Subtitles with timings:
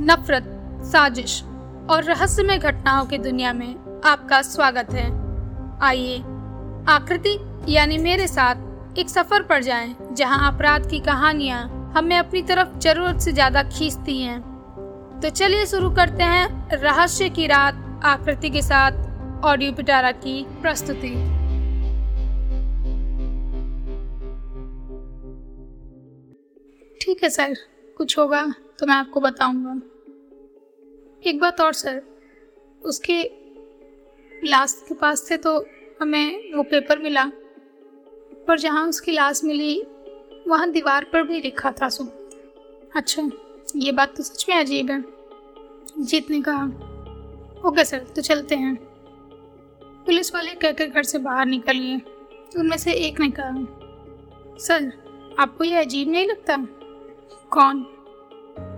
[0.00, 0.44] नफरत,
[0.84, 1.42] साजिश
[1.90, 5.06] और रहस्यमय घटनाओं की दुनिया में आपका स्वागत है।
[5.82, 6.18] आइए,
[6.88, 11.62] आकृति, यानी मेरे साथ एक सफ़र पर जाएँ, जहाँ अपराध की कहानियाँ
[11.96, 14.40] हमें अपनी तरफ़ ज़रूरत से ज़्यादा खींचती हैं।
[15.22, 21.12] तो चलिए शुरू करते हैं रहस्य की रात, आकृति के साथ, ऑडियो पिटारा की प्रस्तुति।
[27.00, 27.54] ठीक है सर,
[27.96, 28.46] कुछ होगा
[28.78, 29.80] तो मैं आपको बताऊँगा।
[31.22, 32.02] एक बात और, सर।
[32.82, 33.22] उसके
[34.32, 35.58] लाश के पास से तो
[36.00, 37.24] हमें वो पेपर मिला,
[38.48, 39.82] पर जहाँ उसकी लाश मिली,
[40.48, 42.04] वहाँ दीवार पर भी लिखा था सो
[42.96, 43.30] अच्छा
[43.76, 45.02] ये बात तो सच में अजीब है
[46.00, 46.64] जीत ने कहा
[47.68, 48.76] ओके, सर तो चलते हैं।
[50.06, 52.00] पुलिस वाले कहकर घर से बाहर निकल गए,
[52.58, 54.92] उनमें से एक ने कहा, सर,
[55.38, 56.56] आपको ये अजीब नहीं लगता?
[57.50, 57.82] कौन?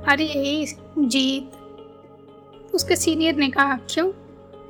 [0.09, 0.67] अरे यही
[0.99, 1.60] जीत
[2.75, 4.11] उसके सीनियर ने कहा, क्यों?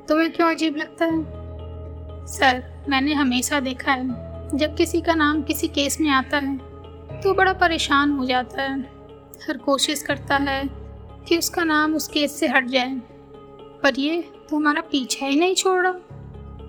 [0.07, 1.23] तुम्हें क्यों अजीब लगता है?
[2.27, 6.57] सर, मैंने हमेशा देखा है। जब किसी का नाम किसी केस में आता है
[7.21, 8.79] तो बड़ा परेशान हो जाता है।
[9.47, 10.63] हर कोशिश करता है
[11.27, 12.95] कि उसका नाम उस केस से हट जाए।
[13.83, 15.93] पर ये तो हमारा पीछा ही नहीं छोड़ रहा।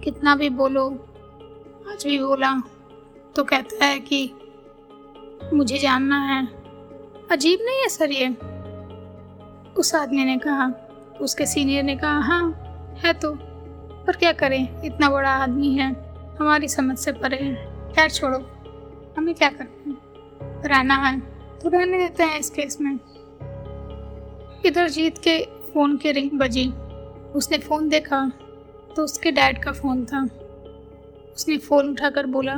[0.05, 0.89] कितना भी बोलो,
[1.89, 2.52] आज भी बोला
[3.36, 4.30] तो कहता है कि
[5.55, 6.46] मुझे जानना है।
[7.30, 8.28] अजीब नहीं है, सर, ये?
[9.74, 10.69] उस आदमी ने कहा
[11.20, 12.50] उसके सीनियर ने कहा हाँ
[12.98, 13.34] है तो।
[14.05, 14.82] पर क्या करें?
[14.82, 15.92] इतना बड़ा आदमी है।
[16.41, 17.55] हमारी समझ से परे है।
[17.92, 18.38] खैर, छोड़ो।
[19.18, 19.98] हमें क्या करना
[20.68, 21.20] रहना है।
[21.58, 22.98] तो रहने देते हैं इस केस में।
[24.66, 26.72] इधर जीत के फ़ोन की रिंग बजी।
[27.34, 28.33] उसने फ़ोन देखा
[28.96, 30.24] तो उसके डैड का फ़ोन था।
[31.36, 32.55] उसने फ़ोन उठाकर बोला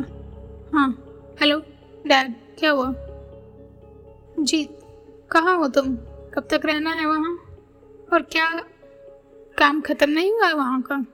[0.75, 1.05] हाँ
[1.41, 1.59] हेलो,
[2.07, 2.95] डैड, क्या हुआ?
[4.41, 4.65] जी,
[5.31, 5.97] कहाँ हो तुम?
[6.35, 7.44] कब तक रहना है वहाँ?
[8.13, 8.51] और क्या
[9.59, 11.07] काम खत्म नहीं हुआ वहाँ का?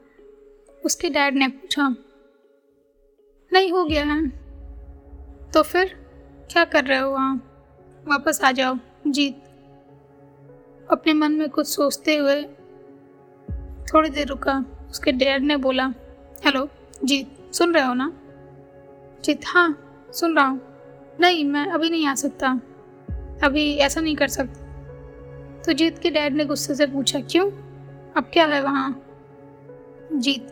[0.85, 1.97] उसके डैड ने पूछा।
[3.53, 4.29] नहीं, हो गया है।
[5.51, 6.07] तो फिर
[6.53, 7.37] क्या कर रहे हो वहाँ?
[8.05, 9.35] वापस आ जाओ, जीत।
[10.91, 12.43] अपने मन में कुछ सोचते हुए
[13.95, 15.93] थोड़ी देर रुका। उसके डैड ने बोला,
[16.45, 16.69] हेलो,
[17.05, 18.13] जीत, सुन रहे हो ना?
[19.25, 20.61] जीत हाँ सुन रहा हूँ।
[21.21, 22.61] नहीं, मैं अभी नहीं आ सकता।
[23.45, 24.60] अभी ऐसा नहीं कर सकता।
[25.67, 27.51] तो जीत के डैड ने गुस्से से पूछा, क्यों?
[28.17, 29.03] अब क्या है वहाँ?
[30.13, 30.47] जीत?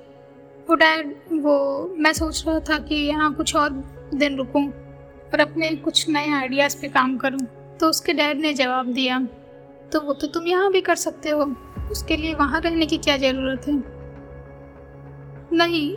[0.68, 3.70] वो डैड, वो, मैं सोच रहा था कि यहाँ कुछ और
[4.14, 7.40] दिन रुकूं और अपने कुछ नए आइडियाज़ पे काम करूँ।
[7.80, 9.18] तो उसके डैड ने जवाब दिया
[9.92, 11.44] तो वो तो तुम यहाँ भी कर सकते हो।
[11.90, 13.74] उसके लिए वहाँ रहने की क्या ज़रूरत है?
[15.52, 15.96] नहीं,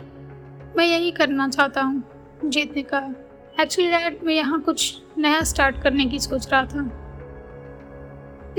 [0.76, 2.02] मैं यही करना चाहता हूँ,
[2.44, 3.12] जीत ने कहा।
[3.60, 6.88] एक्चुअली डैड, मैं यहाँ कुछ नया स्टार्ट करने की सोच रहा था।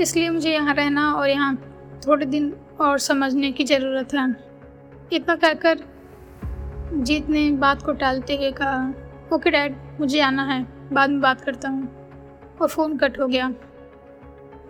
[0.00, 1.56] इसलिए मुझे यहाँ रहना और यहाँ
[2.06, 4.28] थोड़े दिन और समझने की ज़रूरत है।
[5.12, 5.78] इतना कहकर
[6.94, 8.92] जीत ने बात को टालते हुए कहा,
[9.32, 11.88] ओके डैड, मुझे आना है। बाद में बात करता हूँ।
[12.62, 13.52] और फ़ोन कट हो गया।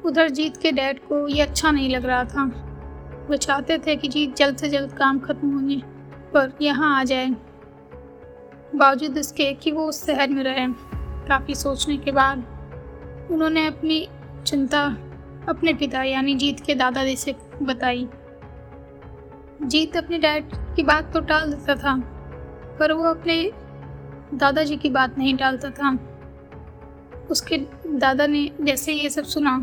[0.05, 2.45] उधर जीत के डैड को ये अच्छा नहीं लग रहा था।
[3.31, 5.83] वो चाहते थे कि जीत जल्द से जल्द काम खत्म होने
[6.35, 7.29] पर यहाँ आ जाए।
[8.75, 10.67] बावजूद इसके कि वो उस शहर में रहे,
[11.29, 12.45] काफ़ी सोचने के बाद
[13.31, 14.09] उन्होंने अपनी
[14.47, 14.97] चिंता
[15.49, 18.09] अपने पिता, यानी जीत के दादाजी से बताई।
[19.63, 21.97] जीत अपने डैड की बात तो टाल देता था,
[22.79, 23.37] पर वो अपने
[24.35, 25.97] दादाजी की बात नहीं टालता था।
[27.31, 27.57] उसके
[27.89, 29.59] दादा ने जैसे ये सब सुना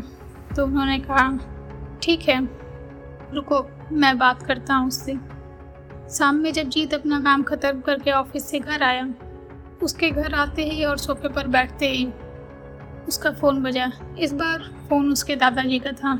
[0.56, 1.28] तो उन्होंने कहा,
[2.02, 2.40] ठीक है,
[3.34, 5.14] रुको, मैं बात करता हूँ उससे।
[6.10, 9.08] शाम में जब जीत अपना काम ख़त्म करके ऑफ़िस से घर आया,
[9.82, 12.04] उसके घर आते ही और सोफे पर बैठते ही
[13.08, 14.58] उसका फ़ोन बजा। इस बार
[14.88, 16.18] फ़ोन उसके दादाजी का था।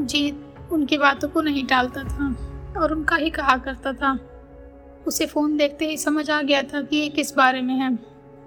[0.00, 2.34] जीत उनकी बातों को नहीं टालता था
[2.80, 4.18] और उनका ही कहा करता था।
[5.06, 7.94] उसे फ़ोन देखते ही समझ आ गया था कि ये किस बारे में है,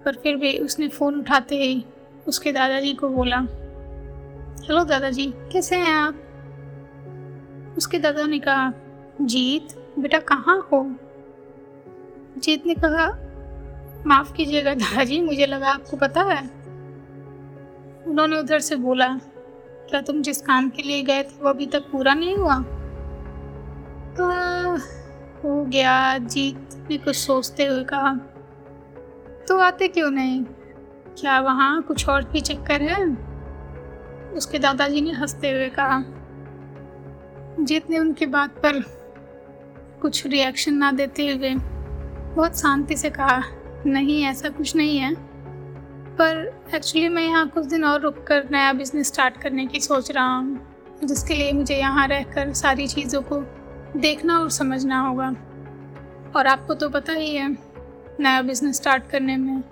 [0.05, 1.85] पर फिर भी उसने फ़ोन उठाते ही
[2.27, 3.37] उसके दादाजी को बोला,
[4.61, 6.15] हेलो दादाजी, कैसे हैं आप?
[7.77, 8.73] उसके दादा ने कहा,
[9.21, 10.95] जीत, बेटा कहाँ हो?
[12.37, 13.07] जीत ने कहा,
[14.07, 16.60] माफ़ कीजिएगा दादाजी, मुझे लगा आपको पता है।
[18.07, 19.07] उन्होंने उधर से बोला,
[19.89, 22.57] क्या तुम जिस काम के लिए गए थे वो अभी तक पूरा नहीं हुआ?
[24.17, 24.29] तो
[25.43, 28.13] हो गया, जीत ने कुछ सोचते हुए कहा
[29.47, 30.43] तो आते क्यों नहीं?
[31.17, 33.05] क्या वहाँ कुछ और भी चक्कर है?
[34.33, 36.03] उसके दादाजी ने हँसते हुए कहा,
[37.59, 38.81] जीत ने उनकी बात पर
[40.01, 41.53] कुछ रिएक्शन ना देते हुए
[42.35, 43.41] बहुत शांति से कहा,
[43.85, 45.30] नहीं, ऐसा कुछ नहीं है।
[46.11, 50.11] पर एक्चुअली मैं यहाँ कुछ दिन और रुक कर नया बिज़नेस स्टार्ट करने की सोच
[50.11, 50.67] रहा हूँ।
[51.03, 53.39] जिसके लिए मुझे यहाँ रहकर सारी चीज़ों को
[53.99, 55.27] देखना और समझना होगा।
[56.35, 57.49] और आपको तो पता ही है,
[58.19, 59.63] नया बिज़नेस स्टार्ट करने में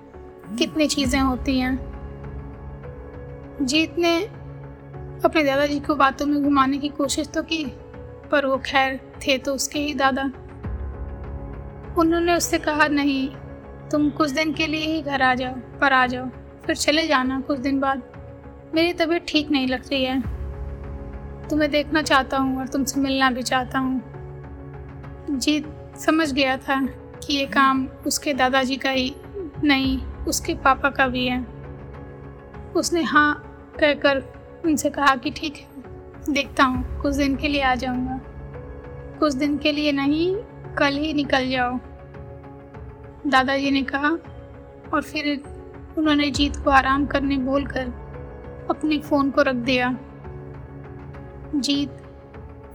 [0.57, 1.77] कितनी चीज़ें होती हैं।
[3.62, 4.18] जीत ने
[5.25, 7.63] अपने दादाजी को बातों में घुमाने की कोशिश तो की,
[8.31, 10.24] पर वो खैर थे तो उसके ही दादा।
[11.97, 13.30] उन्होंने उससे कहा, नहीं
[13.91, 16.27] तुम कुछ दिन के लिए ही घर आ जाओ, पर आ जाओ,
[16.65, 18.01] फिर चले जाना कुछ दिन बाद।
[18.75, 20.19] मेरी तबीयत ठीक नहीं लग रही है।
[21.50, 24.01] तुम्हें देखना चाहता हूँ और तुमसे मिलना भी चाहता हूँ।
[25.31, 26.80] जीत समझ गया था
[27.24, 29.15] कि ये काम उसके दादाजी का ही
[29.63, 29.97] नहीं,
[30.27, 31.44] उसके पापा का भी है।
[32.75, 33.33] उसने हाँ
[33.80, 34.24] कहकर
[34.65, 38.19] उनसे कहा कि ठीक है, देखता हूँ, कुछ दिन के लिए आ जाऊँगा।
[39.19, 40.35] कुछ दिन के लिए नहीं,
[40.77, 41.80] कल ही निकल जाओ।
[43.27, 44.10] दादाजी ने कहा
[44.94, 45.44] और फिर
[45.98, 47.88] उन्होंने जीत को आराम करने बोलकर
[48.69, 49.98] अपने फ़ोन को रख दिया।
[51.56, 51.89] जीत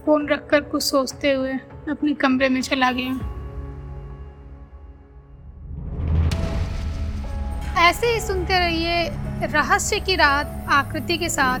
[0.05, 1.53] फ़ोन रखकर कुछ सोचते हुए
[1.89, 3.31] अपने कमरे में चला गया।
[7.89, 9.09] ऐसे ही सुनते रहिए
[9.47, 11.59] रहस्य की रात आकृति के साथ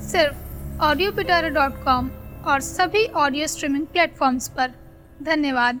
[0.00, 1.10] सिर्फ़ ऑडियो
[1.50, 2.10] डॉट कॉम
[2.46, 4.72] और सभी ऑडियो स्ट्रीमिंग प्लेटफॉर्म्स पर।
[5.22, 5.80] धन्यवाद।